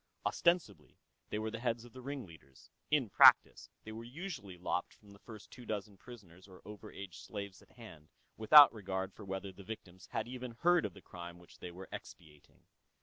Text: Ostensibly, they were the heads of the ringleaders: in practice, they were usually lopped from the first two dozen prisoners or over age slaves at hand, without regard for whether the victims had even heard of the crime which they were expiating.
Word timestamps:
Ostensibly, 0.25 0.97
they 1.29 1.37
were 1.37 1.51
the 1.51 1.59
heads 1.59 1.85
of 1.85 1.93
the 1.93 2.01
ringleaders: 2.01 2.71
in 2.89 3.07
practice, 3.07 3.69
they 3.83 3.91
were 3.91 4.03
usually 4.03 4.57
lopped 4.57 4.95
from 4.95 5.11
the 5.11 5.19
first 5.19 5.51
two 5.51 5.63
dozen 5.63 5.95
prisoners 5.95 6.47
or 6.47 6.59
over 6.65 6.91
age 6.91 7.19
slaves 7.19 7.61
at 7.61 7.73
hand, 7.73 8.09
without 8.35 8.73
regard 8.73 9.13
for 9.13 9.25
whether 9.25 9.51
the 9.51 9.63
victims 9.63 10.07
had 10.07 10.27
even 10.27 10.53
heard 10.61 10.87
of 10.87 10.95
the 10.95 11.03
crime 11.03 11.37
which 11.37 11.59
they 11.59 11.69
were 11.69 11.87
expiating. 11.91 12.63